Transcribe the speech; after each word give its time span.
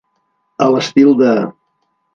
A 0.67 0.71
l'estil 0.77 1.15
de. 1.23 1.37